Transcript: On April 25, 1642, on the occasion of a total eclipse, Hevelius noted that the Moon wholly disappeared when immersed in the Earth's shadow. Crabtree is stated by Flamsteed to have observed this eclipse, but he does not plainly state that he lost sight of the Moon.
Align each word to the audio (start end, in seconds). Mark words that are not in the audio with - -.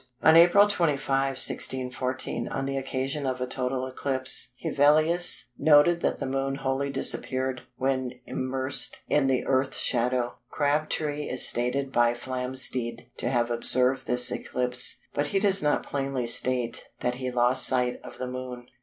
On 0.23 0.35
April 0.35 0.65
25, 0.67 0.97
1642, 1.37 2.47
on 2.49 2.65
the 2.65 2.75
occasion 2.75 3.27
of 3.27 3.39
a 3.39 3.45
total 3.45 3.85
eclipse, 3.85 4.55
Hevelius 4.59 5.47
noted 5.59 6.01
that 6.01 6.17
the 6.17 6.25
Moon 6.25 6.55
wholly 6.55 6.89
disappeared 6.89 7.61
when 7.77 8.13
immersed 8.25 9.01
in 9.09 9.27
the 9.27 9.45
Earth's 9.45 9.77
shadow. 9.77 10.39
Crabtree 10.49 11.25
is 11.27 11.47
stated 11.47 11.91
by 11.91 12.15
Flamsteed 12.15 13.11
to 13.17 13.29
have 13.29 13.51
observed 13.51 14.07
this 14.07 14.31
eclipse, 14.31 14.99
but 15.13 15.27
he 15.27 15.39
does 15.39 15.61
not 15.61 15.83
plainly 15.85 16.25
state 16.25 16.87
that 17.01 17.13
he 17.21 17.29
lost 17.29 17.67
sight 17.67 18.01
of 18.03 18.17
the 18.17 18.25
Moon. 18.25 18.65